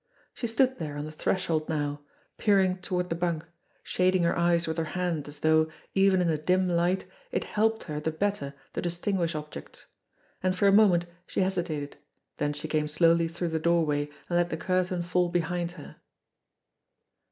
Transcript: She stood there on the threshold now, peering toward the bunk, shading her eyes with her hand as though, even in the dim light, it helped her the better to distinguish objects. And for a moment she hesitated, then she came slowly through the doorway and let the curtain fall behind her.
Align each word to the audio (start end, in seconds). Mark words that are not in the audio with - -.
She 0.33 0.47
stood 0.47 0.79
there 0.79 0.95
on 0.97 1.05
the 1.05 1.11
threshold 1.11 1.69
now, 1.69 2.01
peering 2.39 2.79
toward 2.79 3.09
the 3.11 3.15
bunk, 3.15 3.45
shading 3.83 4.23
her 4.23 4.35
eyes 4.35 4.65
with 4.67 4.79
her 4.79 4.83
hand 4.97 5.27
as 5.27 5.41
though, 5.41 5.69
even 5.93 6.21
in 6.21 6.27
the 6.27 6.39
dim 6.39 6.67
light, 6.67 7.05
it 7.29 7.43
helped 7.43 7.83
her 7.83 7.99
the 7.99 8.09
better 8.09 8.55
to 8.73 8.81
distinguish 8.81 9.35
objects. 9.35 9.85
And 10.41 10.55
for 10.57 10.67
a 10.67 10.71
moment 10.71 11.05
she 11.27 11.41
hesitated, 11.41 11.97
then 12.37 12.53
she 12.53 12.67
came 12.67 12.87
slowly 12.87 13.27
through 13.27 13.49
the 13.49 13.59
doorway 13.59 14.09
and 14.27 14.39
let 14.39 14.49
the 14.49 14.57
curtain 14.57 15.03
fall 15.03 15.29
behind 15.29 15.73
her. 15.73 15.97